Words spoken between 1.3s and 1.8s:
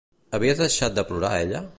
ella?